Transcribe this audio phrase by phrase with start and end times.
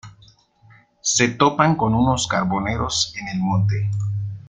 [1.01, 3.91] Se topan con unos carboneros en el monte.